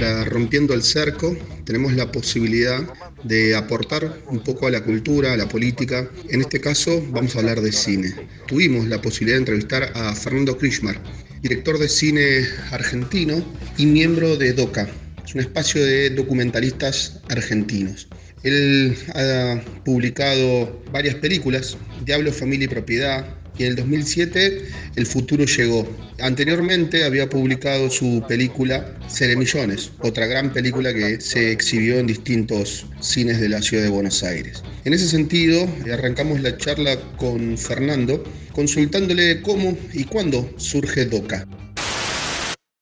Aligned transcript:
Rompiendo 0.00 0.72
el 0.72 0.82
Cerco 0.82 1.36
tenemos 1.64 1.92
la 1.92 2.10
posibilidad 2.10 2.80
de 3.22 3.54
aportar 3.54 4.16
un 4.28 4.42
poco 4.42 4.66
a 4.66 4.70
la 4.70 4.82
cultura, 4.82 5.34
a 5.34 5.36
la 5.36 5.46
política. 5.46 6.10
En 6.30 6.40
este 6.40 6.58
caso 6.58 7.06
vamos 7.10 7.36
a 7.36 7.40
hablar 7.40 7.60
de 7.60 7.70
cine. 7.70 8.14
Tuvimos 8.46 8.86
la 8.86 9.02
posibilidad 9.02 9.36
de 9.36 9.40
entrevistar 9.40 9.92
a 9.94 10.14
Fernando 10.14 10.56
Krishmar, 10.56 10.98
director 11.42 11.78
de 11.78 11.88
cine 11.88 12.46
argentino 12.70 13.44
y 13.76 13.84
miembro 13.84 14.38
de 14.38 14.54
DOCA. 14.54 14.88
Es 15.22 15.34
un 15.34 15.42
espacio 15.42 15.84
de 15.84 16.08
documentalistas 16.10 17.20
argentinos. 17.28 18.08
Él 18.42 18.96
ha 19.14 19.60
publicado 19.84 20.82
varias 20.92 21.16
películas, 21.16 21.76
Diablo, 22.06 22.32
Familia 22.32 22.64
y 22.64 22.68
Propiedad, 22.68 23.39
y 23.60 23.64
en 23.64 23.70
el 23.70 23.76
2007 23.76 24.62
El 24.96 25.06
futuro 25.06 25.44
llegó. 25.44 25.86
Anteriormente 26.18 27.04
había 27.04 27.28
publicado 27.28 27.90
su 27.90 28.24
película 28.26 28.96
Millones, 29.36 29.92
otra 30.00 30.26
gran 30.26 30.52
película 30.52 30.94
que 30.94 31.20
se 31.20 31.52
exhibió 31.52 31.98
en 31.98 32.06
distintos 32.06 32.86
cines 33.00 33.38
de 33.38 33.50
la 33.50 33.60
ciudad 33.60 33.84
de 33.84 33.90
Buenos 33.90 34.22
Aires. 34.22 34.62
En 34.84 34.94
ese 34.94 35.08
sentido, 35.08 35.68
arrancamos 35.92 36.40
la 36.40 36.56
charla 36.56 36.96
con 37.16 37.58
Fernando 37.58 38.24
consultándole 38.52 39.42
cómo 39.42 39.76
y 39.92 40.04
cuándo 40.04 40.50
surge 40.56 41.04
DOCA. 41.04 41.46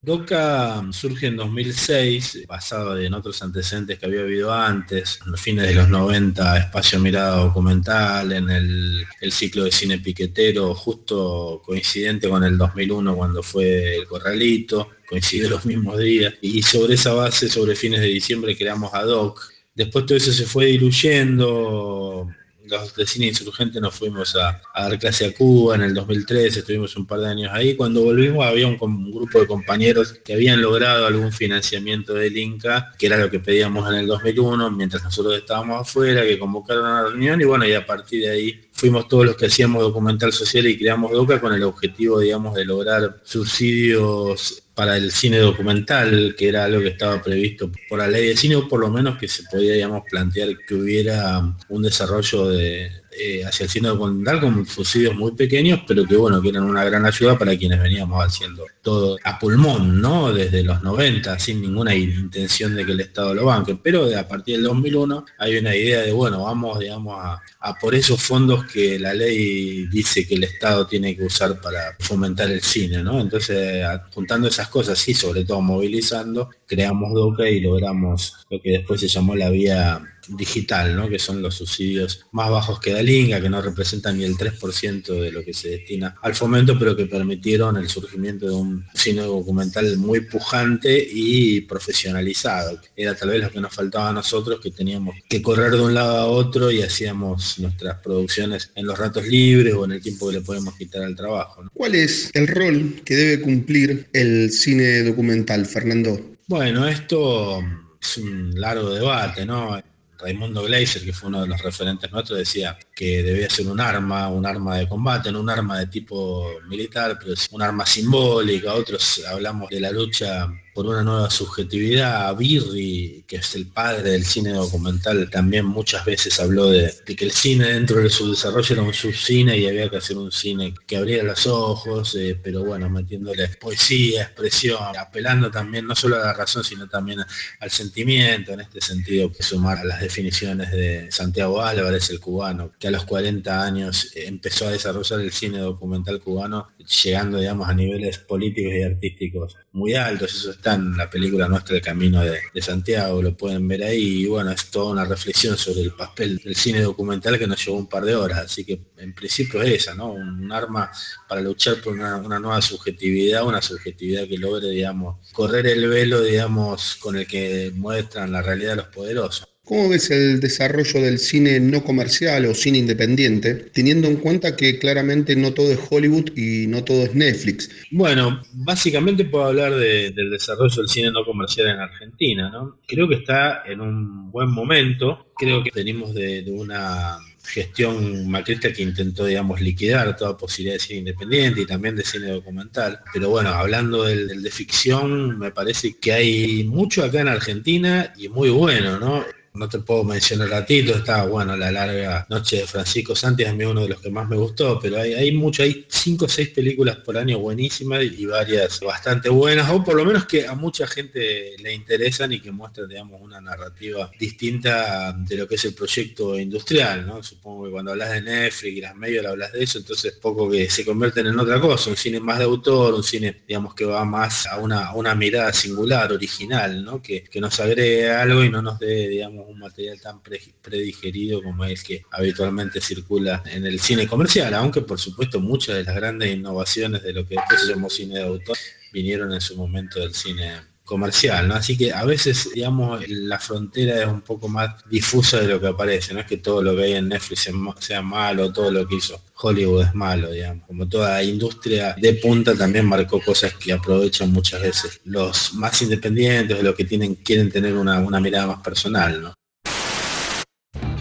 DOCA 0.01 0.87
surge 0.93 1.27
en 1.27 1.37
2006, 1.37 2.47
basado 2.47 2.97
en 2.97 3.15
otros 3.15 3.43
antecedentes 3.43 3.99
que 3.99 4.07
había 4.07 4.21
habido 4.21 4.53
antes, 4.53 5.19
en 5.25 5.33
los 5.33 5.41
fines 5.41 5.67
de 5.67 5.75
los 5.75 5.89
90, 5.89 6.57
Espacio 6.57 7.01
Mirada 7.01 7.39
Documental, 7.39 8.31
en 8.31 8.49
el, 8.49 9.07
ciclo 9.33 9.65
de 9.65 9.73
cine 9.73 9.99
piquetero, 9.99 10.73
justo 10.75 11.61
coincidente 11.65 12.29
con 12.29 12.45
el 12.45 12.57
2001 12.57 13.17
cuando 13.17 13.43
fue 13.43 13.97
El 13.97 14.07
Corralito, 14.07 14.91
coincide 15.05 15.49
los 15.49 15.67
mismos 15.67 15.99
días, 15.99 16.33
y 16.43 16.63
sobre 16.63 16.95
esa 16.95 17.13
base, 17.15 17.49
sobre 17.49 17.75
fines 17.75 18.01
de 18.01 18.07
diciembre, 18.07 18.57
creamos 18.57 18.93
DOC. 18.93 19.41
Después 19.75 20.07
todo 20.07 20.17
eso 20.17 20.33
se 20.33 20.47
fue 20.47 20.67
diluyendo, 20.67 22.29
los 22.69 22.95
de 22.95 23.07
cine 23.07 23.27
insurgente 23.27 23.81
nos 23.81 23.95
fuimos 23.95 24.37
a, 24.37 24.61
dar 24.75 24.99
clase 24.99 25.27
a 25.27 25.35
Cuba 25.35 25.75
en 25.75 25.83
el 25.83 25.95
2013, 25.95 26.61
estuvimos 26.61 26.97
un 26.97 27.07
par 27.07 27.21
de 27.21 27.29
años 27.29 27.51
ahí. 27.53 27.75
Cuando 27.75 28.03
volvimos 28.03 28.47
había 28.47 28.67
un, 28.67 28.79
grupo 29.11 29.41
de 29.41 29.47
compañeros 29.47 30.13
que 30.25 30.35
habían 30.35 30.61
logrado 30.61 31.07
algún 31.07 31.33
financiamiento 31.33 32.15
del 32.15 32.37
Inca, 32.37 32.93
que 32.99 33.07
era 33.07 33.17
lo 33.17 33.31
que 33.31 33.41
pedíamos 33.41 33.89
en 33.91 34.01
el 34.01 34.07
2001, 34.07 34.71
mientras 34.71 35.03
nosotros 35.03 35.37
estábamos 35.37 35.83
afuera, 35.83 36.23
que 36.23 36.39
convocaron 36.39 36.87
a 36.87 36.91
una 36.91 37.03
reunión 37.11 37.41
y 37.41 37.45
bueno, 37.45 37.67
y 37.67 37.73
a 37.73 37.85
partir 37.85 38.23
de 38.23 38.31
ahí 38.31 38.61
fuimos 38.73 39.09
todos 39.09 39.27
los 39.27 39.37
que 39.37 39.47
hacíamos 39.47 39.83
documental 39.83 40.33
social 40.33 40.67
y 40.67 40.79
creamos 40.79 41.13
DOCA 41.13 41.41
con 41.41 41.53
el 41.53 41.63
objetivo, 41.65 42.21
digamos, 42.21 42.55
de 42.55 42.65
lograr 42.65 43.21
subsidios 43.25 44.63
para 44.79 44.97
el 44.97 45.11
cine 45.11 45.39
documental, 45.39 46.37
que 46.39 46.49
era 46.49 46.63
algo 46.63 46.81
que 46.81 46.91
estaba 46.91 47.21
previsto 47.21 47.69
por 47.89 47.99
la 47.99 48.07
ley 48.07 48.29
de 48.29 48.37
cine, 48.37 48.55
o 48.55 48.69
por 48.69 48.79
lo 48.79 48.89
menos 48.89 49.19
que 49.19 49.27
se 49.27 49.43
podía, 49.43 49.73
digamos, 49.73 50.05
plantear 50.09 50.51
que 50.69 50.75
hubiera 50.77 51.43
un 51.69 51.83
desarrollo 51.83 52.47
de, 52.51 52.93
eh, 53.11 53.45
hacia 53.45 53.65
el 53.65 53.71
cine 53.71 53.89
documental 53.89 54.41
con 54.41 54.67
subsidios 54.67 55.15
muy 55.15 55.33
pequeños, 55.33 55.81
pero 55.87 56.05
que 56.05 56.17
bueno, 56.17 56.43
que 56.43 56.51
eran 56.51 56.65
una 56.65 56.85
gran 56.85 57.07
ayuda 57.07 57.39
para 57.39 57.57
quienes 57.57 57.81
veníamos 57.81 58.25
haciendo 58.25 58.65
todo 58.83 59.19
a 59.25 59.39
pulmón, 59.39 60.01
¿no? 60.01 60.33
Desde 60.33 60.63
los 60.63 60.83
90, 60.83 61.39
sin 61.39 61.63
ninguna 61.63 61.95
intención 61.95 62.75
de 62.75 62.85
que 62.85 62.93
el 62.93 63.01
Estado 63.01 63.35
lo 63.35 63.47
banque. 63.47 63.79
Pero 63.83 64.09
a 64.17 64.29
partir 64.29 64.57
del 64.57 64.65
2001 64.65 65.25
hay 65.39 65.57
una 65.57 65.75
idea 65.75 66.03
de, 66.03 66.13
bueno, 66.13 66.43
vamos, 66.43 66.79
digamos, 66.79 67.17
a, 67.19 67.41
por 67.81 67.95
esos 67.95 68.23
fondos 68.23 68.65
que 68.67 68.99
la 68.99 69.15
ley 69.15 69.87
dice 69.87 70.27
que 70.27 70.35
el 70.35 70.45
Estado 70.45 70.87
tiene 70.87 71.17
que 71.17 71.25
usar 71.25 71.61
para 71.61 71.97
fomentar 72.01 72.51
el 72.51 72.63
cine, 72.63 73.03
¿no? 73.03 73.21
Entonces, 73.21 73.85
juntando 74.13 74.49
esas 74.49 74.69
cosas 74.69 75.09
y 75.09 75.15
sobre 75.15 75.45
todo 75.45 75.61
movilizando, 75.61 76.51
creamos 76.67 77.15
DOCA 77.15 77.49
y 77.49 77.61
logramos 77.61 78.47
lo 78.51 78.61
que 78.61 78.71
después 78.71 79.01
se 79.01 79.09
llamó 79.09 79.35
la 79.35 79.51
vía 79.51 80.03
digital, 80.29 80.97
¿no? 80.97 81.09
que 81.09 81.19
son 81.19 81.43
los 81.43 81.57
subsidios 81.57 82.27
más 82.33 82.51
bajos 82.51 82.81
que 82.81 82.93
da 82.93 83.03
que 83.41 83.49
no 83.49 83.63
representan 83.63 84.19
ni 84.19 84.25
el 84.25 84.37
3% 84.37 85.21
de 85.21 85.33
lo 85.33 85.43
que 85.43 85.55
se 85.55 85.71
destina 85.71 86.17
al 86.23 86.35
fomento, 86.35 86.79
pero 86.79 86.97
que 86.97 87.07
permitieron 87.07 87.77
el 87.77 87.89
surgimiento 87.89 88.47
de 88.47 88.53
un 88.53 88.85
cine 88.95 89.23
documental 89.23 89.97
muy 89.97 90.21
pujante 90.21 91.07
y 91.11 91.63
profesionalizado. 91.63 92.81
Era 92.97 93.15
tal 93.15 93.31
vez 93.31 93.43
lo 93.43 93.51
que 93.51 93.61
nos 93.61 93.75
faltaba 93.75 94.11
a 94.11 94.13
nosotros, 94.13 94.61
que 94.61 94.71
teníamos 94.71 95.17
que 95.29 95.43
correr 95.43 95.73
de 95.73 95.81
un 95.81 95.95
lado 95.95 96.17
a 96.19 96.27
otro 96.27 96.71
y 96.71 96.83
hacíamos 96.83 97.59
nuestras 97.59 97.99
producciones 98.01 98.71
en 98.75 98.87
los 98.87 98.99
ratos 98.99 99.27
libres 99.27 99.75
o 99.75 99.85
en 99.85 99.93
el 99.93 100.03
tiempo 100.03 100.29
que 100.29 100.37
le 100.37 100.41
podemos 100.43 100.75
quitar 100.77 101.03
al 101.03 101.17
trabajo. 101.17 101.65
¿Cuál 101.73 101.95
es 101.95 102.31
el 102.35 102.47
rol 102.47 103.03
que 103.05 103.17
debe 103.17 103.43
cumplir 103.43 104.09
el 104.13 104.51
cine 104.51 105.03
documental, 105.03 105.67
Fernando? 105.67 106.21
Bueno, 106.47 106.87
esto 106.87 107.63
es 108.01 108.17
un 108.19 108.59
largo 108.59 108.91
debate, 108.91 109.45
¿no? 109.45 109.79
Raimundo 110.19 110.63
Gleiser, 110.63 111.05
que 111.05 111.13
fue 111.13 111.29
uno 111.29 111.43
de 111.43 111.47
los 111.47 111.63
referentes 111.63 112.11
nuestros, 112.11 112.39
decía 112.39 112.79
que 112.99 113.23
debía 113.23 113.49
ser 113.49 113.69
un 113.69 113.79
arma, 113.79 114.29
un 114.29 114.45
arma 114.45 114.77
de 114.77 114.89
combate, 114.89 115.31
no 115.31 115.39
un 115.39 115.49
arma 115.49 115.79
de 115.79 115.87
tipo 115.87 116.51
militar, 116.69 117.17
pero 117.17 117.33
es 117.35 117.47
un 117.53 117.63
arma 117.63 117.87
simbólica. 117.87 118.75
Otros 118.75 119.23
hablamos 119.25 119.71
de 119.71 119.79
la 119.81 119.93
lucha 119.93 120.49
por 120.79 120.87
una 120.87 121.03
nueva 121.03 121.29
subjetividad. 121.29 122.37
Birri, 122.37 123.25
que 123.27 123.37
es 123.37 123.55
el 123.57 123.67
padre 123.67 124.11
del 124.11 124.25
cine 124.25 124.51
documental, 124.51 125.29
también 125.29 125.65
muchas 125.65 126.05
veces 126.05 126.39
habló 126.39 126.71
de, 126.71 126.95
que 127.05 127.25
el 127.25 127.33
cine 127.33 127.73
dentro 127.73 128.01
de 128.01 128.09
su 128.09 128.31
desarrollo 128.31 128.75
era 128.75 128.83
un 128.83 128.95
subcine 128.95 129.59
y 129.59 129.67
había 129.67 129.89
que 129.89 129.97
hacer 129.97 130.17
un 130.17 130.31
cine 130.31 130.73
que 130.87 130.97
abriera 130.97 131.25
los 131.25 131.49
ojos, 131.49 132.15
eh, 132.15 132.39
pero 132.41 132.65
bueno, 132.65 132.89
metiéndole 132.89 133.49
poesía, 133.61 134.23
expresión, 134.23 134.97
apelando 134.97 135.51
también 135.51 135.85
no 135.85 135.97
solo 135.97 136.15
a 136.15 136.27
la 136.27 136.33
razón, 136.33 136.63
sino 136.63 136.89
también 136.89 137.21
al 137.59 137.71
sentimiento, 137.71 138.53
en 138.53 138.61
este 138.61 138.81
sentido, 138.81 139.33
que 139.33 139.43
sumar 139.43 139.79
a 139.79 139.85
las 139.85 140.01
definiciones 140.01 140.71
de 140.71 141.11
Santiago 141.11 141.61
Álvarez, 141.61 142.11
el 142.11 142.21
cubano, 142.21 142.73
a 142.89 142.91
los 142.91 143.05
40 143.05 143.63
años 143.65 144.11
empezó 144.15 144.67
a 144.67 144.73
desarrollar 144.73 145.21
el 145.21 145.33
cine 145.33 145.59
documental 145.59 146.21
cubano, 146.21 146.69
llegando, 147.03 147.39
digamos, 147.39 147.69
a 147.69 147.75
niveles 147.75 148.19
políticos 148.19 148.73
y 148.75 148.83
artísticos 148.83 149.57
muy 149.73 149.95
altos. 149.95 150.35
Eso 150.35 150.51
está 150.51 150.75
en 150.75 150.97
la 150.97 151.09
película 151.09 151.49
nuestra 151.49 151.77
El 151.77 151.83
Camino 151.83 152.21
de, 152.23 152.41
Santiago, 152.61 153.23
lo 153.23 153.37
pueden 153.37 153.67
ver 153.69 153.85
ahí. 153.85 154.23
Y 154.23 154.27
bueno, 154.27 154.51
es 154.51 154.71
toda 154.71 154.93
una 154.93 155.05
reflexión 155.05 155.57
sobre 155.57 155.83
el 155.83 155.93
papel 155.93 156.39
del 156.39 156.57
cine 156.57 156.83
documental 156.83 157.39
que 157.39 157.47
nos 157.47 157.65
llevó 157.65 157.79
un 157.79 157.89
par 157.89 158.05
de 158.05 158.15
horas. 158.15 158.39
Así 158.41 158.65
que 158.65 158.81
en 158.97 159.15
principio 159.15 159.63
es 159.63 159.83
esa, 159.83 159.95
¿no? 159.95 160.13
Un, 160.13 160.49
arma 160.51 160.91
para 161.29 161.43
luchar 161.43 161.81
por 161.83 161.93
una, 161.93 162.17
una, 162.17 162.39
nueva 162.39 162.63
subjetividad, 162.63 163.47
una 163.47 163.61
subjetividad 163.61 164.27
que 164.27 164.39
logre, 164.39 164.71
digamos, 164.71 165.31
correr 165.33 165.67
el 165.67 165.87
velo, 165.89 166.23
digamos, 166.23 166.97
con 166.97 167.17
el 167.17 167.27
que 167.27 167.71
muestran 167.75 168.33
la 168.33 168.43
realidad 168.43 168.71
de 168.71 168.77
los 168.77 168.87
poderosos. 168.87 169.47
¿Cómo 169.69 169.91
ves 169.91 170.11
el 170.11 170.41
desarrollo 170.41 171.03
del 171.03 171.19
cine 171.19 171.61
no 171.61 171.85
comercial 171.85 172.47
o 172.47 172.55
cine 172.55 172.79
independiente, 172.79 173.55
teniendo 173.55 174.09
en 174.09 174.17
cuenta 174.17 174.57
que 174.57 174.79
claramente 174.79 175.37
no 175.37 175.53
todo 175.53 175.71
es 175.71 175.79
Hollywood 175.91 176.31
y 176.35 176.67
no 176.69 176.85
todo 176.85 177.03
es 177.03 177.15
Netflix? 177.15 177.69
Bueno, 177.91 178.41
básicamente 178.55 179.27
puedo 179.27 179.45
hablar 179.45 179.75
del 179.75 180.31
desarrollo 180.31 180.75
del 180.75 180.89
cine 180.89 181.11
no 181.11 181.23
comercial 181.23 181.67
en 181.67 181.81
Argentina. 181.81 182.49
¿no? 182.49 182.79
Creo 182.87 183.07
que 183.07 183.17
está 183.17 183.63
en 183.67 183.83
un 183.83 184.31
buen 184.31 184.49
momento. 184.49 185.27
Creo 185.37 185.63
que 185.63 185.71
venimos 185.75 186.15
de, 186.15 186.47
una 186.49 187.19
gestión 187.45 188.27
macrista 188.31 188.73
que 188.73 188.83
intentó, 188.83 189.27
digamos, 189.27 189.61
liquidar 189.61 190.17
toda 190.17 190.39
posibilidad 190.39 190.77
de 190.77 190.81
cine 190.81 191.01
independiente 191.01 191.61
y 191.61 191.67
también 191.67 191.95
de 191.95 192.05
cine 192.05 192.29
documental. 192.29 193.01
Pero 193.13 193.29
bueno, 193.29 193.51
hablando 193.51 194.05
del, 194.05 194.43
de 194.43 194.51
ficción, 194.51 195.39
me 195.39 195.51
parece 195.51 195.99
que 195.99 196.13
hay 196.15 196.65
mucho 196.65 197.05
acá 197.05 197.21
en 197.21 197.29
Argentina 197.29 198.15
y 198.17 198.31
muy 198.31 198.49
bueno, 198.49 198.99
¿no? 198.99 199.27
No 199.59 199.69
te 199.69 199.81
puedo 199.81 200.05
mencionar 200.05 200.53
a 200.55 200.65
Tito, 200.65 200.95
está 200.95 201.25
bueno, 201.25 201.57
La 201.57 201.71
larga 201.71 202.27
noche 202.31 202.59
de 202.59 202.67
Francisco 202.67 203.15
Santi 203.17 203.43
es 203.43 203.53
uno 203.53 203.83
de 203.83 203.89
los 203.89 204.01
que 204.01 204.11
más 204.11 204.29
me 204.29 204.37
gustó, 204.37 204.79
pero 204.81 205.01
hay, 205.01 205.15
hay 205.15 205.33
mucho, 205.33 205.63
hay 205.63 205.85
cinco 205.89 206.27
o 206.27 206.29
seis 206.29 206.51
películas 206.51 206.97
por 206.97 207.19
año 207.19 207.39
buenísimas 207.39 208.03
y 208.05 208.25
varias 208.25 208.81
bastante 208.81 209.29
buenas, 209.29 209.69
o 209.71 209.83
por 209.83 209.97
lo 209.97 210.05
menos 210.05 210.27
que 210.27 210.47
a 210.47 210.55
mucha 210.55 210.87
gente 210.87 211.57
le 211.59 211.75
interesan 211.75 212.33
y 212.33 212.41
que 212.41 212.53
muestran, 212.53 212.89
digamos, 212.89 213.21
una 213.21 213.41
narrativa 213.41 214.11
distinta 214.19 215.13
de 215.13 215.37
lo 215.37 215.49
que 215.49 215.57
es 215.57 215.65
el 215.65 215.75
proyecto 215.75 216.39
industrial, 216.39 217.07
¿no? 217.07 217.23
Supongo 217.23 217.65
que 217.65 217.71
cuando 217.73 217.93
hablas 217.93 218.13
de 218.13 218.23
Netflix 218.23 218.77
y 218.77 218.81
las 218.81 218.95
medios 218.95 219.27
hablas 219.27 219.53
de 219.53 219.65
eso, 219.65 219.79
entonces 219.79 220.13
poco 220.21 220.49
que 220.49 220.71
se 220.71 220.85
convierten 220.85 221.27
en 221.27 221.39
otra 221.39 221.61
cosa, 221.61 221.91
un 221.91 221.97
cine 221.97 222.21
más 222.21 222.39
de 222.39 222.45
autor, 222.45 222.95
un 222.95 223.03
cine, 223.03 223.43
digamos, 223.47 223.75
que 223.75 223.85
va 223.85 224.05
más 224.05 224.47
a 224.47 224.59
una, 224.59 224.95
una 224.95 225.15
mirada 225.15 225.53
singular, 225.53 226.13
original, 226.13 226.85
¿no? 226.85 227.03
Que, 227.03 227.25
que 227.25 227.41
nos 227.41 227.59
agregue 227.61 228.09
algo 228.11 228.45
y 228.45 228.51
no 228.51 228.63
nos 228.63 228.79
dé, 228.79 229.09
digamos, 229.09 229.48
un 229.49 229.59
material 229.59 230.01
tan 230.01 230.21
predigerido 230.23 231.43
como 231.43 231.65
es 231.65 231.83
que 231.83 232.03
habitualmente 232.11 232.81
circula 232.81 233.43
en 233.47 233.65
el 233.65 233.81
cine 233.81 234.07
comercial, 234.07 234.53
aunque 234.55 234.83
por 234.83 234.99
supuesto 234.99 235.41
muchas 235.41 235.77
de 235.77 235.85
las 235.85 235.95
grandes 235.95 236.35
innovaciones 236.35 237.03
de 237.03 237.13
lo 237.13 237.27
que 237.27 237.37
después 237.37 237.67
llamó 237.67 237.89
cine 237.89 238.17
de 238.17 238.25
autor 238.25 238.57
vinieron 238.93 239.33
en 239.33 239.41
su 239.41 239.57
momento 239.57 240.01
del 240.01 240.15
cine 240.15 240.61
comercial. 240.89 241.53
Así 241.53 241.77
que 241.77 241.93
a 241.93 242.05
veces, 242.05 242.51
digamos, 242.55 243.07
la 243.09 243.39
frontera 243.39 244.03
es 244.03 244.09
un 244.09 244.23
poco 244.23 244.49
más 244.49 244.83
difusa 244.89 245.39
de 245.41 245.49
lo 245.49 245.61
que 245.61 245.69
aparece, 245.69 246.15
no 246.15 246.21
es 246.21 246.27
que 246.27 246.39
todo 246.39 246.63
lo 246.63 246.75
que 246.75 246.85
hay 246.85 246.93
en 246.95 247.09
Netflix 247.09 247.51
sea 247.81 248.03
malo, 248.03 248.53
todo 248.53 248.71
lo 248.71 248.89
que 248.89 248.97
hizo 248.97 249.21
Hollywood 249.35 249.85
es 249.85 249.95
malo, 249.95 250.31
digamos, 250.31 250.67
como 250.67 250.89
toda 250.89 251.23
industria 251.23 251.95
de 252.01 252.15
punta 252.15 252.57
también 252.57 252.87
marcó 252.87 253.21
cosas 253.21 253.55
que 253.55 253.73
aprovechan 253.73 254.33
muchas 254.33 254.63
veces 254.63 255.01
los 255.05 255.53
más 255.55 255.81
independientes, 255.83 256.63
los 256.63 256.75
que 256.75 256.85
tienen, 256.85 257.15
quieren 257.17 257.51
tener 257.51 257.75
una, 257.75 258.01
una 258.01 258.19
mirada 258.19 258.47
más 258.47 258.61
personal, 258.61 259.23
¿no? 259.23 259.38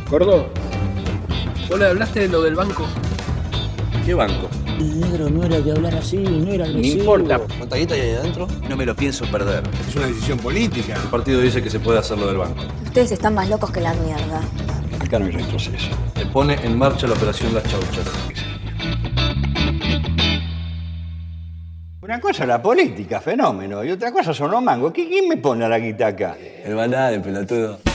Gordo, 0.10 0.50
¿vos 1.70 1.80
le 1.80 1.86
hablaste 1.86 2.22
de 2.22 2.28
lo 2.30 2.42
del 2.42 2.56
banco? 2.56 2.86
¿Qué 4.06 4.14
banco? 4.14 4.48
Negro, 4.80 5.30
no 5.30 5.44
era 5.44 5.62
que 5.62 5.72
hablar 5.72 5.96
así, 5.96 6.18
no 6.18 6.52
era 6.52 6.66
No 6.68 6.80
importa. 6.80 7.40
¿Cuánta 7.58 7.76
guita 7.76 7.94
hay 7.96 8.02
ahí 8.02 8.12
adentro? 8.14 8.48
No 8.70 8.78
me 8.78 8.86
lo 8.86 8.96
pienso 8.96 9.26
perder. 9.26 9.64
Es 9.90 9.96
una 9.96 10.08
decisión 10.08 10.38
política. 10.38 10.96
El 10.96 11.10
partido 11.10 11.42
dice 11.42 11.62
que 11.62 11.70
se 11.70 11.80
puede 11.80 12.00
hacer 12.00 12.18
lo 12.18 12.28
del 12.28 12.38
banco. 12.38 12.64
Ustedes 12.86 13.12
están 13.12 13.34
más 13.34 13.50
locos 13.50 13.70
que 13.72 13.82
la 13.82 13.94
mierda. 13.96 14.42
Acá 15.02 15.20
no 15.20 15.26
hay 15.26 15.32
retroceso. 15.32 15.90
Se 16.16 16.26
pone 16.28 16.54
en 16.64 16.78
marcha 16.78 17.06
la 17.08 17.14
operación 17.16 17.54
Las 17.54 17.64
Chauchas. 17.64 18.06
Una 22.02 22.22
cosa 22.22 22.44
es 22.44 22.48
la 22.48 22.62
política, 22.62 23.20
fenómeno, 23.20 23.84
y 23.84 23.92
otra 23.92 24.14
cosa 24.14 24.34
son 24.34 24.52
los 24.52 24.62
mangos. 24.62 24.94
¿Qui- 24.94 25.10
¿Quién 25.10 25.28
me 25.28 25.36
pone 25.38 25.66
a 25.66 25.70
la 25.70 25.80
guita 25.80 26.08
acá? 26.08 26.38
El 26.64 26.78
de 26.78 27.20
pelotudo. 27.20 27.87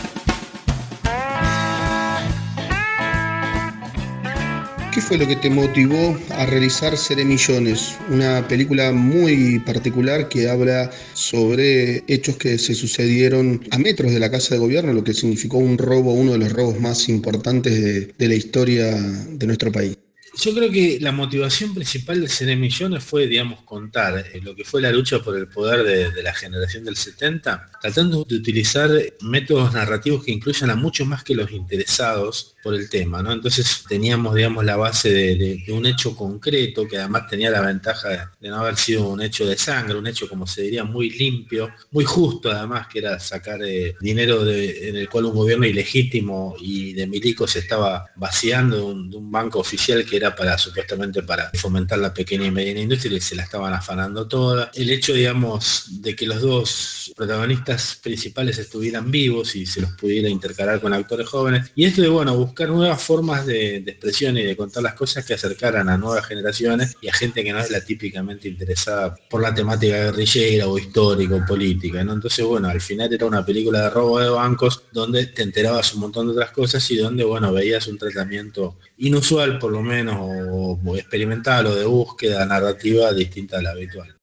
¿Qué 4.93 5.01
fue 5.01 5.17
lo 5.17 5.27
que 5.27 5.37
te 5.37 5.49
motivó 5.49 6.19
a 6.33 6.45
realizar 6.45 6.99
Seré 6.99 7.25
Millones? 7.25 7.97
Una 8.11 8.47
película 8.47 8.93
muy 8.93 9.59
particular 9.61 10.29
que 10.29 10.51
habla 10.51 10.91
sobre 11.15 12.05
hechos 12.09 12.37
que 12.37 12.59
se 12.59 12.75
sucedieron 12.75 13.67
a 13.71 13.79
metros 13.79 14.13
de 14.13 14.21
la 14.21 14.31
Casa 14.31 14.55
de 14.55 14.61
Gobierno, 14.61 14.93
lo 14.93 15.03
que 15.03 15.15
significó 15.15 15.57
un 15.57 15.79
robo, 15.79 16.13
uno 16.13 16.33
de 16.33 16.39
los 16.41 16.53
robos 16.53 16.79
más 16.79 17.09
importantes 17.09 18.15
de, 18.19 18.29
la 18.29 18.35
historia 18.35 18.95
de 18.95 19.47
nuestro 19.47 19.73
país. 19.73 19.97
Yo 20.39 20.53
creo 20.55 20.71
que 20.71 20.99
la 21.01 21.13
motivación 21.13 21.73
principal 21.75 22.21
de 22.21 22.29
Seré 22.29 22.55
Millones 22.57 23.03
fue, 23.03 23.27
digamos, 23.27 23.63
contar 23.63 24.19
eh, 24.19 24.43
lo 24.43 24.55
que 24.55 24.65
fue 24.65 24.83
la 24.83 24.93
lucha 24.93 25.21
por 25.21 25.39
el 25.39 25.49
poder 25.49 25.85
de, 25.85 26.11
de 26.11 26.23
la 26.23 26.35
generación 26.35 26.85
del 26.85 26.97
70, 26.97 27.71
tratando 27.81 28.25
de 28.25 28.37
utilizar 28.37 28.91
métodos 29.23 29.73
narrativos 29.73 30.23
que 30.23 30.33
incluyan 30.33 30.69
a 30.69 30.77
mucho 30.77 31.07
más 31.07 31.25
que 31.25 31.35
los 31.35 31.51
interesados 31.51 32.57
por 32.63 32.75
el 32.75 32.89
tema, 32.89 33.23
¿no? 33.23 33.33
Entonces 33.33 33.85
teníamos, 33.89 34.35
digamos, 34.35 34.65
la 34.65 34.77
base 34.77 35.11
de, 35.11 35.65
un 35.73 35.87
hecho 35.87 36.15
concreto, 36.15 36.87
que 36.87 36.99
además 36.99 37.27
tenía 37.29 37.51
la 37.51 37.61
ventaja 37.61 38.31
de, 38.41 38.49
no 38.49 38.57
haber 38.57 38.77
sido 38.77 39.09
un 39.09 39.23
hecho 39.23 39.47
de 39.47 39.57
sangre, 39.57 39.99
un 39.99 40.07
hecho, 40.07 40.29
como 40.29 40.47
se 40.47 40.63
diría, 40.63 40.85
muy 40.85 41.11
limpio, 41.11 41.71
muy 41.91 42.05
justo 42.05 42.51
además, 42.51 42.87
que 42.89 43.01
era 43.01 43.19
sacar 43.19 43.61
eh, 43.65 43.95
dinero 44.01 44.49
en 44.49 44.97
el 44.97 45.09
cual 45.09 45.27
un 45.27 45.35
gobierno 45.35 45.67
ilegítimo 45.67 46.55
y 46.61 46.93
de 46.93 47.07
milicos 47.07 47.53
se 47.53 47.61
estaba 47.61 48.07
vaciando 48.17 48.77
de 48.77 48.83
un, 48.83 49.11
de 49.11 49.17
un 49.17 49.31
banco 49.31 49.59
oficial 49.59 50.05
que 50.05 50.17
era 50.17 50.35
para, 50.35 50.59
supuestamente, 50.59 51.23
para 51.23 51.51
fomentar 51.55 51.99
la 51.99 52.13
pequeña 52.15 52.47
y 52.47 52.51
mediana 52.51 52.81
industria 52.81 53.17
y 53.17 53.21
se 53.21 53.35
la 53.35 53.43
estaban 53.43 53.73
afanando 53.73 54.27
toda. 54.29 54.71
El 54.75 54.91
hecho, 54.91 55.13
digamos, 55.13 56.03
de 56.03 56.15
que 56.15 56.27
los 56.27 56.41
dos 56.41 57.13
protagonistas 57.17 57.99
principales 58.03 58.59
estuvieran 58.59 59.11
vivos 59.11 59.57
y 59.57 59.67
se 59.67 59.81
los 59.81 59.93
pudiera 59.93 60.29
intercalar 60.29 60.81
con 60.81 60.93
actores 60.93 61.29
jóvenes. 61.29 61.71
Y 61.75 61.85
esto 61.85 62.03
de, 62.03 62.09
bueno, 62.09 62.52
buscar 62.53 62.69
nuevas 62.69 63.03
formas 63.03 63.47
de, 63.47 63.77
expresión 63.79 64.37
y 64.37 64.43
de 64.43 64.55
contar 64.55 64.83
las 64.83 64.93
cosas 64.93 65.25
que 65.25 65.33
acercaran 65.33 65.89
a 65.89 65.97
nuevas 65.97 66.27
generaciones 66.27 66.95
y 67.01 67.09
a 67.09 67.13
gente 67.15 67.43
que 67.43 67.51
no 67.51 67.59
es 67.59 67.71
la 67.71 67.83
típicamente 67.83 68.47
interesada 68.47 69.15
por 69.31 69.41
la 69.41 69.55
temática 69.55 69.97
guerrillera 69.97 70.69
o 70.69 70.79
histórica 70.79 71.37
o 71.37 71.47
política. 71.47 72.03
Entonces, 72.03 72.45
bueno, 72.45 72.69
al 72.69 72.83
final 72.83 73.13
era 73.13 73.25
una 73.25 73.45
película 73.45 73.81
de 73.83 73.91
robo 73.91 74.21
de 74.21 74.29
bancos 74.29 74.85
donde 74.93 75.27
te 75.29 75.43
enterabas 75.43 75.95
un 75.95 76.01
montón 76.01 76.27
de 76.27 76.33
otras 76.35 76.51
cosas 76.51 76.91
y 76.91 76.99
donde, 76.99 77.25
bueno, 77.25 77.53
veías 77.55 77.87
un 77.89 77.97
tratamiento 77.97 78.77
inusual 78.99 79.59
por 79.59 79.73
lo 79.73 79.81
menos 79.81 80.17
o 80.21 80.97
experimental 80.97 81.67
o 81.67 81.75
de 81.75 81.87
búsqueda 81.87 82.45
narrativa 82.45 83.13
distinta 83.15 83.59
a 83.59 83.63
la 83.63 83.71
habitual. 83.71 84.22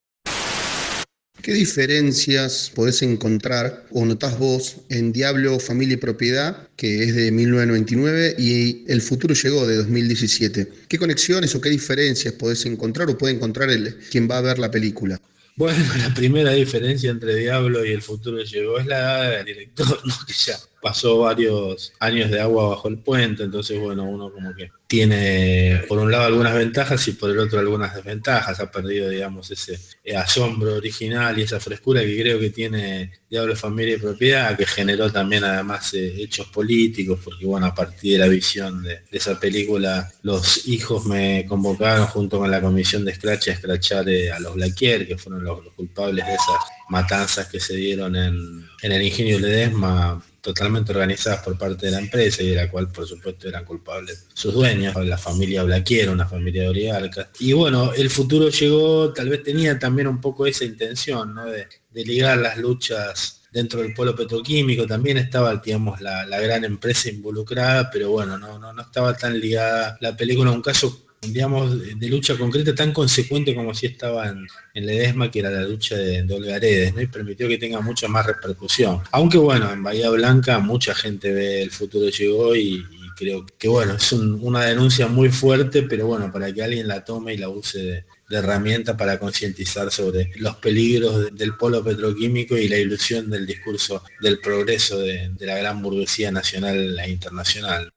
¿Qué 1.42 1.54
diferencias 1.54 2.70
podés 2.76 3.02
encontrar 3.02 3.86
o 3.92 4.06
notás 4.06 4.38
vos 4.38 4.78
en 4.90 5.14
Diablo, 5.14 5.58
Familia 5.60 5.94
y 5.94 5.98
Propiedad, 5.98 6.68
que 6.76 7.04
es 7.04 7.16
de 7.16 7.32
1999, 7.32 8.36
y 8.38 8.84
El 8.92 9.02
futuro 9.02 9.34
llegó 9.34 9.66
de 9.66 9.78
2017? 9.78 10.70
¿Qué 10.90 10.98
conexiones 10.98 11.56
o 11.56 11.62
qué 11.62 11.70
diferencias 11.70 12.34
podés 12.34 12.66
encontrar 12.66 13.10
o 13.10 13.18
puede 13.18 13.36
encontrar 13.36 13.70
el, 13.70 13.96
quien 14.12 14.30
va 14.30 14.40
a 14.40 14.42
ver 14.42 14.60
la 14.60 14.70
película? 14.70 15.20
Bueno, 15.56 15.78
la 15.98 16.14
primera 16.14 16.52
diferencia 16.52 17.10
entre 17.10 17.36
Diablo 17.36 17.86
y 17.86 17.92
el 17.92 18.02
futuro 18.02 18.44
llegó 18.44 18.80
es 18.80 18.86
la 18.86 18.98
edad 19.00 19.38
del 19.38 19.46
director, 19.46 20.00
¿no? 20.06 20.14
que 20.28 20.34
ya 20.34 20.58
pasó 20.82 21.20
varios 21.20 21.94
años 22.00 22.30
de 22.32 22.40
agua 22.40 22.70
bajo 22.70 22.88
el 22.88 23.00
puente, 23.00 23.44
entonces 23.44 23.80
bueno, 23.80 24.04
uno 24.04 24.32
como 24.32 24.54
que 24.56 24.72
tiene 24.90 25.84
por 25.88 26.00
un 26.00 26.12
lado 26.12 26.26
algunas 26.26 26.56
ventajas 26.56 27.08
y 27.08 27.12
por 27.12 27.30
el 27.30 27.38
otro 27.38 27.60
algunas 27.60 27.94
desventajas, 27.94 28.60
ha 28.60 28.72
perdido 28.72 29.10
digamos 29.10 29.52
ese 29.52 29.80
eh, 30.04 30.16
asombro 30.16 30.74
original 30.76 31.38
y 31.38 31.44
esa 31.44 31.60
frescura 31.60 32.02
que 32.02 32.20
creo 32.20 32.40
que 32.40 32.50
tiene 32.50 33.12
Diablo, 33.30 33.56
Familia 33.56 33.96
y 33.96 34.00
Propiedad, 34.00 34.58
que 34.58 34.66
generó 34.66 35.12
también 35.12 35.44
además 35.44 35.94
eh, 35.94 36.16
hechos 36.18 36.48
políticos, 36.48 37.20
porque 37.24 37.46
bueno, 37.46 37.68
a 37.68 37.76
partir 37.76 38.14
de 38.14 38.18
la 38.18 38.28
visión 38.28 38.82
de, 38.82 39.02
esa 39.12 39.40
película, 39.40 40.12
los 40.24 40.68
hijos 40.68 41.06
me 41.06 41.46
convocaron 41.48 42.08
junto 42.08 42.40
con 42.40 42.50
la 42.50 42.60
comisión 42.60 43.06
de 43.06 43.14
Scratch 43.14 43.50
a 43.50 43.52
escrachar 43.52 44.10
eh, 44.10 44.32
a 44.32 44.40
los 44.40 44.56
Blaquier, 44.56 45.08
que 45.08 45.20
fueron 45.20 45.44
los, 45.44 45.60
culpables 45.76 46.26
de 46.26 46.34
esas 46.34 46.66
matanzas 46.90 47.48
que 47.48 47.60
se 47.60 47.76
dieron 47.76 48.16
en 48.16 48.68
el 48.82 49.02
ingenio 49.04 49.40
Ledesma 49.40 50.20
totalmente 50.42 50.92
organizadas 50.92 51.42
por 51.44 51.58
parte 51.58 51.88
de 51.88 51.92
la 51.94 52.00
empresa 52.00 52.44
y 52.44 52.50
de 52.50 52.56
la 52.56 52.70
cual 52.70 52.90
por 52.92 53.08
supuesto 53.08 53.48
eran 53.48 53.66
culpables 53.66 54.28
sus 54.34 54.54
dueños, 54.54 54.96
la 55.06 55.18
familia 55.18 55.64
Blaquier, 55.64 56.10
una 56.10 56.28
familia 56.28 56.64
de 56.64 56.70
Orialca. 56.70 57.30
Y 57.40 57.54
bueno, 57.54 57.94
el 57.94 58.10
futuro 58.10 58.50
llegó, 58.50 59.14
tal 59.14 59.30
vez 59.30 59.44
tenía 59.44 59.78
también 59.78 60.08
un 60.08 60.22
poco 60.22 60.46
esa 60.46 60.66
intención, 60.66 61.34
¿no? 61.34 61.46
de, 61.46 61.68
de 61.92 62.06
ligar 62.06 62.38
las 62.38 62.58
luchas 62.58 63.42
dentro 63.52 63.82
del 63.82 63.94
polo 63.94 64.16
petroquímico, 64.16 64.86
también 64.86 65.18
estaba, 65.18 65.56
digamos, 65.56 66.00
la, 66.02 66.26
la 66.26 66.40
gran 66.40 66.64
empresa 66.64 67.10
involucrada, 67.10 67.90
pero 67.90 68.12
bueno, 68.12 68.38
no, 68.38 68.60
no, 68.60 68.74
no 68.74 68.82
estaba 68.82 69.16
tan 69.16 69.40
ligada 69.40 69.98
la 70.02 70.16
película 70.16 70.52
un 70.52 70.62
caso 70.62 71.09
digamos, 71.22 71.80
de, 72.00 72.08
lucha 72.08 72.36
concreta 72.38 72.74
tan 72.74 72.92
consecuente 72.94 73.54
como 73.56 73.74
si 73.74 73.88
estaba 73.88 74.28
en, 74.30 74.48
Ledesma, 74.86 75.30
que 75.30 75.40
era 75.40 75.50
la 75.52 75.64
lucha 75.64 75.96
de, 75.98 76.24
de 76.24 76.34
Olgaredes, 76.34 76.94
y 77.00 77.08
permitió 77.08 77.48
que 77.48 77.58
tenga 77.58 77.82
mucha 77.82 78.08
más 78.08 78.26
repercusión. 78.26 79.02
Aunque 79.12 79.38
bueno, 79.38 79.72
en 79.72 79.84
Bahía 79.84 80.10
Blanca 80.10 80.60
mucha 80.60 80.96
gente 80.96 81.32
ve 81.34 81.62
el 81.62 81.72
futuro 81.72 82.10
llegó 82.10 82.56
y, 82.56 82.76
y 82.76 83.10
creo 83.18 83.46
que 83.58 83.68
bueno, 83.68 83.96
es 83.96 84.12
un- 84.14 84.40
una 84.42 84.64
denuncia 84.66 85.08
muy 85.08 85.30
fuerte, 85.30 85.84
pero 85.84 86.08
bueno, 86.08 86.32
para 86.32 86.54
que 86.54 86.64
alguien 86.64 86.88
la 86.88 87.04
tome 87.04 87.34
y 87.34 87.38
la 87.38 87.50
use 87.50 87.80
de, 87.80 88.06
herramienta 88.32 88.96
para 88.96 89.18
concientizar 89.20 89.92
sobre 89.92 90.32
los 90.38 90.56
peligros 90.58 91.26
de- 91.26 91.32
del 91.32 91.58
polo 91.58 91.84
petroquímico 91.84 92.56
y 92.58 92.68
la 92.70 92.78
ilusión 92.78 93.30
del 93.30 93.46
discurso 93.48 94.04
del 94.22 94.40
progreso 94.40 95.00
de 95.00 95.32
la 95.40 95.58
gran 95.58 95.82
burguesía 95.82 96.32
nacional 96.32 96.98
e 97.00 97.10
internacional. 97.10 97.92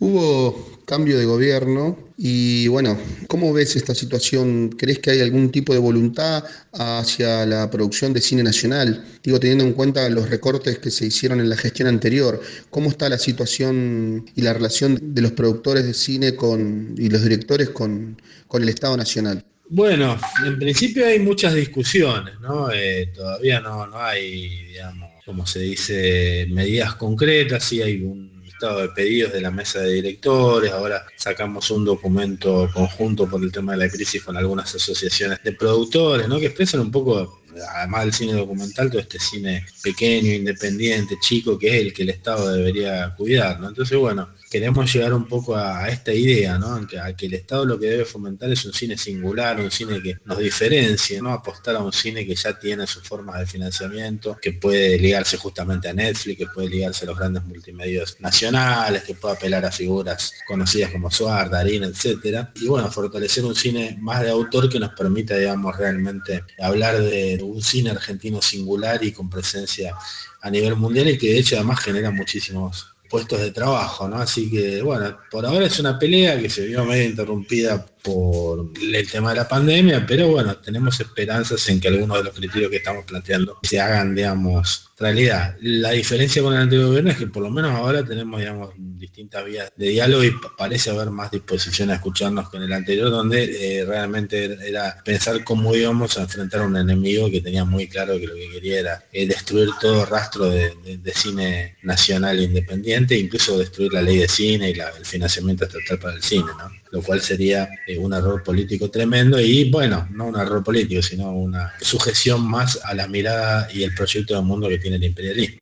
Hubo 0.00 0.82
cambio 0.86 1.18
de 1.18 1.24
gobierno 1.24 1.98
y 2.16 2.66
bueno, 2.68 2.98
¿cómo 3.28 3.52
ves 3.52 3.76
esta 3.76 3.94
situación? 3.94 4.70
¿Crees 4.70 4.98
que 4.98 5.12
hay 5.12 5.20
algún 5.20 5.50
tipo 5.50 5.72
de 5.72 5.78
voluntad 5.78 6.44
hacia 6.72 7.46
la 7.46 7.70
producción 7.70 8.12
de 8.12 8.20
cine 8.20 8.42
nacional? 8.42 9.04
Digo, 9.22 9.38
teniendo 9.38 9.64
en 9.64 9.72
cuenta 9.72 10.08
los 10.10 10.28
recortes 10.28 10.78
que 10.78 10.90
se 10.90 11.06
hicieron 11.06 11.40
en 11.40 11.48
la 11.48 11.56
gestión 11.56 11.88
anterior, 11.88 12.40
¿cómo 12.70 12.90
está 12.90 13.08
la 13.08 13.18
situación 13.18 14.26
y 14.34 14.42
la 14.42 14.52
relación 14.52 15.14
de 15.14 15.22
los 15.22 15.32
productores 15.32 15.86
de 15.86 15.94
cine 15.94 16.34
con, 16.34 16.94
y 16.98 17.08
los 17.08 17.22
directores 17.22 17.70
con, 17.70 18.20
con 18.48 18.62
el 18.62 18.68
Estado 18.68 18.96
Nacional? 18.96 19.44
Bueno, 19.70 20.18
en 20.44 20.58
principio 20.58 21.06
hay 21.06 21.20
muchas 21.20 21.54
discusiones, 21.54 22.38
¿no? 22.40 22.70
Eh, 22.70 23.10
todavía 23.14 23.60
no, 23.60 23.86
no 23.86 23.98
hay, 23.98 24.66
digamos, 24.66 25.10
como 25.24 25.46
se 25.46 25.60
dice, 25.60 26.46
medidas 26.50 26.94
concretas, 26.96 27.64
sí 27.64 27.80
hay 27.80 28.02
un 28.02 28.23
listado 28.54 28.82
de 28.82 28.88
pedidos 28.90 29.32
de 29.32 29.40
la 29.40 29.50
mesa 29.50 29.80
de 29.80 29.94
directores, 29.94 30.70
ahora 30.72 31.04
sacamos 31.16 31.70
un 31.70 31.84
documento 31.84 32.70
conjunto 32.72 33.28
por 33.28 33.42
el 33.42 33.50
tema 33.50 33.72
de 33.72 33.78
la 33.78 33.88
crisis 33.88 34.22
con 34.22 34.36
algunas 34.36 34.74
asociaciones 34.74 35.40
de 35.42 35.52
productores, 35.52 36.28
¿no? 36.28 36.38
Que 36.38 36.46
expresan 36.46 36.80
un 36.80 36.90
poco, 36.90 37.42
además 37.76 38.04
del 38.04 38.14
cine 38.14 38.32
documental, 38.34 38.90
todo 38.90 39.00
este 39.00 39.18
cine 39.18 39.66
pequeño, 39.82 40.32
independiente, 40.32 41.16
chico, 41.20 41.58
que 41.58 41.68
es 41.68 41.74
el 41.82 41.92
que 41.92 42.02
el 42.02 42.10
Estado 42.10 42.52
debería 42.52 43.12
cuidar, 43.16 43.58
¿no? 43.60 43.68
Entonces, 43.68 43.98
bueno, 43.98 44.28
queremos 44.54 44.94
llegar 44.94 45.12
un 45.12 45.26
poco 45.26 45.56
a, 45.56 45.88
esta 45.88 46.12
idea, 46.12 46.56
¿no? 46.58 46.76
A 46.76 47.12
que, 47.16 47.26
el 47.26 47.34
Estado 47.34 47.64
lo 47.64 47.76
que 47.76 47.86
debe 47.86 48.04
fomentar 48.04 48.52
es 48.52 48.64
un 48.64 48.72
cine 48.72 48.96
singular, 48.96 49.58
un 49.58 49.68
cine 49.68 50.00
que 50.00 50.18
nos 50.26 50.38
diferencie, 50.38 51.20
no 51.20 51.32
apostar 51.32 51.74
a 51.74 51.80
un 51.80 51.92
cine 51.92 52.24
que 52.24 52.36
ya 52.36 52.56
tiene 52.56 52.86
su 52.86 53.00
forma 53.00 53.36
de 53.36 53.46
financiamiento, 53.46 54.38
que 54.40 54.52
puede 54.52 54.96
ligarse 54.96 55.38
justamente 55.38 55.88
a 55.88 55.92
Netflix, 55.92 56.38
que 56.38 56.46
puede 56.46 56.68
ligarse 56.68 57.04
a 57.04 57.08
los 57.08 57.18
grandes 57.18 57.42
multimedios 57.42 58.16
nacionales, 58.20 59.02
que 59.02 59.16
pueda 59.16 59.34
apelar 59.34 59.64
a 59.64 59.72
figuras 59.72 60.32
conocidas 60.46 60.92
como 60.92 61.10
Suar, 61.10 61.50
Darín, 61.50 61.82
etcétera. 61.82 62.52
Y 62.54 62.68
bueno, 62.68 62.88
fortalecer 62.92 63.44
un 63.44 63.56
cine 63.56 63.98
más 64.00 64.22
de 64.22 64.30
autor 64.30 64.68
que 64.68 64.78
nos 64.78 64.92
permita, 64.92 65.36
digamos, 65.36 65.76
realmente 65.76 66.44
hablar 66.60 67.02
de 67.02 67.40
un 67.42 67.60
cine 67.60 67.90
argentino 67.90 68.40
singular 68.40 69.02
y 69.02 69.10
con 69.10 69.28
presencia 69.28 69.96
a 70.42 70.48
nivel 70.48 70.76
mundial 70.76 71.08
y 71.08 71.18
que 71.18 71.30
de 71.30 71.38
hecho 71.40 71.56
además 71.56 71.80
genera 71.80 72.12
muchísimos 72.12 72.93
puestos 73.14 73.38
de 73.38 73.52
trabajo, 73.52 74.08
¿no? 74.08 74.16
Así 74.16 74.50
que, 74.50 74.82
bueno, 74.82 75.16
por 75.30 75.46
ahora 75.46 75.66
es 75.66 75.78
una 75.78 75.96
pelea 75.96 76.36
que 76.36 76.50
se 76.50 76.66
vio 76.66 76.84
medio 76.84 77.04
interrumpida 77.04 77.86
por 78.04 78.70
el 78.82 79.10
tema 79.10 79.30
de 79.30 79.36
la 79.36 79.48
pandemia, 79.48 80.04
pero 80.06 80.28
bueno, 80.28 80.58
tenemos 80.58 81.00
esperanzas 81.00 81.66
en 81.70 81.80
que 81.80 81.88
algunos 81.88 82.18
de 82.18 82.24
los 82.24 82.34
criterios 82.34 82.70
que 82.70 82.76
estamos 82.76 83.06
planteando 83.06 83.58
se 83.62 83.80
hagan, 83.80 84.14
digamos, 84.14 84.90
realidad. 84.98 85.56
La 85.62 85.92
diferencia 85.92 86.42
con 86.42 86.52
el 86.52 86.60
anterior 86.60 86.88
gobierno 86.88 87.10
es 87.10 87.16
que 87.16 87.26
por 87.26 87.42
lo 87.42 87.48
menos 87.48 87.70
ahora 87.72 88.04
tenemos, 88.04 88.38
digamos, 88.38 88.74
distintas 88.76 89.44
vías 89.46 89.72
de 89.74 89.88
diálogo 89.88 90.22
y 90.22 90.34
parece 90.58 90.90
haber 90.90 91.10
más 91.10 91.30
disposición 91.30 91.90
a 91.90 91.94
escucharnos 91.94 92.50
que 92.50 92.58
en 92.58 92.64
el 92.64 92.72
anterior, 92.74 93.10
donde 93.10 93.78
eh, 93.78 93.86
realmente 93.86 94.58
era 94.68 95.02
pensar 95.02 95.42
cómo 95.42 95.74
íbamos 95.74 96.18
a 96.18 96.22
enfrentar 96.22 96.60
a 96.60 96.66
un 96.66 96.76
enemigo 96.76 97.30
que 97.30 97.40
tenía 97.40 97.64
muy 97.64 97.88
claro 97.88 98.18
que 98.18 98.26
lo 98.26 98.34
que 98.34 98.50
quería 98.50 98.80
era 98.80 99.04
eh, 99.12 99.26
destruir 99.26 99.70
todo 99.80 100.04
rastro 100.04 100.50
de, 100.50 100.74
cine 101.14 101.76
nacional 101.82 102.38
independiente, 102.38 103.16
incluso 103.16 103.56
destruir 103.56 103.94
la 103.94 104.02
ley 104.02 104.18
de 104.18 104.28
cine 104.28 104.70
y 104.70 104.72
el 104.72 105.06
financiamiento 105.06 105.64
estatal 105.64 105.98
para 105.98 106.16
el 106.16 106.22
cine, 106.22 106.50
¿no? 106.58 106.83
Lo 106.94 107.02
cual 107.02 107.20
sería 107.20 107.68
eh, 107.88 107.98
un 107.98 108.14
error 108.14 108.40
político 108.44 108.88
tremendo 108.88 109.40
y 109.40 109.68
bueno, 109.68 110.06
no 110.12 110.26
un 110.26 110.36
error 110.38 110.62
político, 110.62 111.02
sino 111.02 111.32
una 111.32 111.72
sujeción 111.80 112.46
más 112.46 112.78
a 112.84 112.94
la 112.94 113.08
mirada 113.08 113.68
y 113.74 113.82
el 113.82 113.92
proyecto 113.92 114.36
del 114.36 114.44
mundo 114.44 114.68
que 114.68 114.78
tiene 114.78 114.96
el 114.98 115.02
imperialismo. 115.02 115.58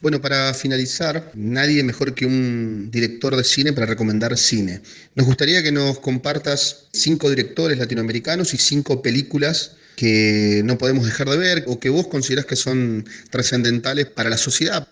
Bueno, 0.00 0.20
para 0.20 0.52
finalizar, 0.52 1.30
nadie 1.34 1.84
mejor 1.84 2.12
que 2.12 2.26
un 2.26 2.90
director 2.90 3.36
de 3.36 3.44
cine 3.44 3.72
para 3.72 3.86
recomendar 3.86 4.36
cine. 4.36 4.82
Nos 5.14 5.26
gustaría 5.26 5.62
que 5.62 5.70
nos 5.70 6.00
compartas 6.00 6.88
cinco 6.92 7.30
directores 7.30 7.78
latinoamericanos 7.78 8.52
y 8.52 8.56
cinco 8.56 9.00
películas 9.00 9.76
que 9.94 10.62
no 10.64 10.76
podemos 10.76 11.06
dejar 11.06 11.28
de 11.28 11.36
ver 11.36 11.64
o 11.68 11.78
que 11.78 11.88
vos 11.88 12.08
considerás 12.08 12.46
que 12.46 12.56
son 12.56 13.06
trascendentales 13.30 14.06
para 14.06 14.28
la 14.28 14.38
sociedad. 14.38 14.88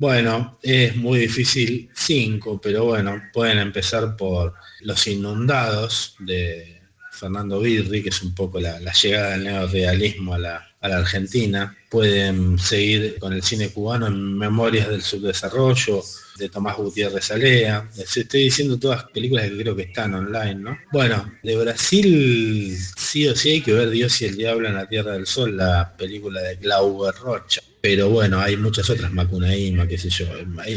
Bueno, 0.00 0.58
es 0.62 0.96
muy 0.96 1.18
difícil 1.18 1.90
cinco, 1.94 2.58
pero 2.58 2.86
bueno, 2.86 3.22
pueden 3.34 3.58
empezar 3.58 4.16
por 4.16 4.54
Los 4.80 5.06
Inundados 5.06 6.16
de 6.20 6.80
Fernando 7.12 7.60
Birri, 7.60 8.02
que 8.02 8.08
es 8.08 8.22
un 8.22 8.34
poco 8.34 8.58
la, 8.60 8.78
llegada 8.78 9.32
del 9.32 9.44
neorealismo 9.44 10.32
a 10.32 10.38
la, 10.38 10.74
a 10.80 10.88
la 10.88 10.96
Argentina. 10.96 11.76
Pueden 11.90 12.58
seguir 12.58 13.18
con 13.18 13.34
el 13.34 13.42
cine 13.42 13.68
cubano 13.68 14.06
en 14.06 14.38
Memorias 14.38 14.88
del 14.88 15.02
Subdesarrollo, 15.02 16.02
de 16.38 16.48
Tomás 16.48 16.78
Gutiérrez 16.78 17.30
Alea. 17.30 17.86
Estoy 17.94 18.44
diciendo 18.44 18.78
todas 18.78 19.04
películas 19.04 19.50
que 19.50 19.58
creo 19.58 19.76
que 19.76 19.82
están 19.82 20.14
online, 20.14 20.54
¿no? 20.54 20.78
Bueno, 20.92 21.30
de 21.42 21.56
Brasil 21.58 22.74
sí 22.96 23.28
o 23.28 23.36
sí 23.36 23.50
hay 23.50 23.60
que 23.60 23.74
ver 23.74 23.90
Dios 23.90 24.18
y 24.22 24.24
el 24.24 24.36
Diablo 24.38 24.66
en 24.66 24.76
la 24.76 24.88
Tierra 24.88 25.12
del 25.12 25.26
Sol, 25.26 25.58
la 25.58 25.94
película 25.94 26.40
de 26.40 26.56
Glauber 26.56 27.14
Rocha 27.16 27.60
pero 27.80 28.10
bueno, 28.10 28.40
hay 28.40 28.56
muchas 28.56 28.90
otras, 28.90 29.10
Macunaíma, 29.12 29.86
qué 29.86 29.96
sé 29.96 30.10
yo, 30.10 30.26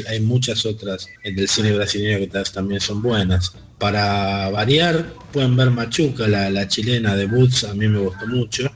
hay, 0.08 0.20
muchas 0.22 0.66
otras 0.66 1.10
del 1.24 1.48
cine 1.50 1.74
brasileño 1.74 2.20
que 2.20 2.28
también 2.28 2.80
son 2.80 3.02
buenas. 3.02 3.54
Para 3.78 4.50
variar, 4.50 5.14
pueden 5.34 5.58
ver 5.58 5.70
Machuca, 5.70 6.28
la, 6.28 6.68
chilena 6.68 7.16
de 7.16 7.26
Boots, 7.26 7.66
a 7.66 7.74
mí 7.74 7.88
me 7.90 8.00
gustó 8.00 8.26
mucho, 8.28 8.72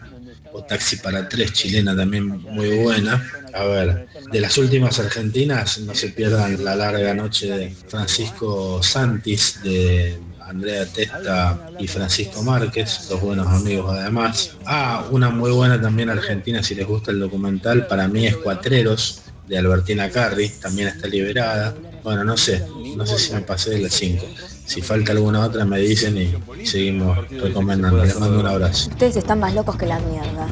o 0.51 0.61
Taxi 0.61 0.97
para 0.97 1.29
tres, 1.29 1.53
chilena 1.53 1.95
también 1.95 2.27
muy 2.27 2.69
buena. 2.79 3.25
A 3.53 3.63
ver, 3.63 4.07
de 4.31 4.41
las 4.41 4.57
últimas 4.57 4.99
argentinas, 4.99 5.79
no 5.79 5.95
se 5.95 6.09
pierdan 6.09 6.63
La 6.63 6.75
larga 6.75 7.13
noche 7.13 7.47
de 7.47 7.73
Francisco 7.87 8.83
Santis, 8.83 9.61
de 9.63 10.19
Andrea 10.47 10.85
Testa 10.85 11.71
y 11.79 11.87
Francisco 11.87 12.41
Márquez, 12.41 13.07
dos 13.09 13.21
buenos 13.21 13.47
amigos 13.47 13.95
además. 13.97 14.55
Ah, 14.65 15.05
una 15.11 15.29
muy 15.29 15.51
buena 15.51 15.79
también 15.79 16.09
argentina, 16.09 16.63
si 16.63 16.75
les 16.75 16.87
gusta 16.87 17.11
el 17.11 17.19
documental, 17.19 17.87
para 17.87 18.07
mí 18.07 18.25
es 18.25 18.37
Cuatreros, 18.37 19.21
de 19.47 19.57
Albertina 19.57 20.09
Carri, 20.09 20.49
también 20.49 20.89
está 20.89 21.07
liberada. 21.07 21.73
Bueno, 22.03 22.23
no 22.23 22.37
sé, 22.37 22.65
no 22.95 23.05
sé 23.05 23.17
si 23.17 23.33
me 23.33 23.41
pasé 23.41 23.71
de 23.71 23.79
las 23.79 23.93
cinco. 23.93 24.25
Si 24.65 24.81
falta 24.81 25.13
alguna 25.13 25.45
otra 25.45 25.65
me 25.65 25.79
dicen 25.79 26.17
y 26.17 26.65
seguimos 26.65 27.17
recomendando. 27.29 28.03
Les 28.03 28.19
mando 28.19 28.39
un 28.39 28.47
abrazo. 28.47 28.89
Ustedes 28.89 29.17
están 29.17 29.39
más 29.39 29.53
locos 29.53 29.77
que 29.77 29.85
la 29.85 29.99
mierda. 29.99 30.47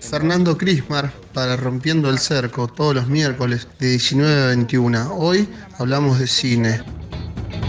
Fernando 0.00 0.56
Crismar 0.58 1.12
para 1.32 1.56
Rompiendo 1.56 2.10
el 2.10 2.18
Cerco, 2.18 2.66
todos 2.68 2.94
los 2.94 3.06
miércoles 3.06 3.68
de 3.78 3.90
19 3.90 4.42
a 4.42 4.46
21. 4.46 5.14
Hoy 5.14 5.48
hablamos 5.78 6.18
de 6.18 6.26
cine. 6.26 6.82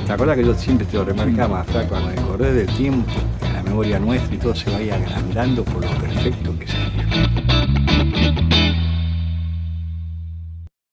¿Te 0.06 0.14
acuerdas 0.14 0.38
que 0.38 0.46
yo 0.46 0.54
siempre 0.56 0.86
te 0.86 0.98
lo 0.98 1.06
remarcaba, 1.06 1.64
Flaco, 1.64 1.90
cuando 1.90 2.10
el 2.12 2.22
correr 2.22 2.54
del 2.54 2.68
tiempo, 2.76 3.12
la 3.54 3.64
memoria 3.64 4.00
nuestra 4.00 4.36
y 4.36 4.38
todo 4.38 4.54
se 4.56 4.70
vaya 4.70 4.96
agrandando 4.96 5.64
por 5.64 5.86
lo 5.86 5.92
perfecto 6.00 6.54
que 6.60 6.68
sería? 6.68 6.81